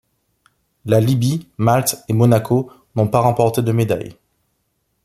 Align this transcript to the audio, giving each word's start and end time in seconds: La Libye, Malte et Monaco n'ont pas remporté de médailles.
La 0.85 0.99
Libye, 0.99 1.47
Malte 1.59 2.03
et 2.07 2.13
Monaco 2.13 2.71
n'ont 2.95 3.07
pas 3.07 3.19
remporté 3.19 3.61
de 3.61 3.71
médailles. 3.71 4.15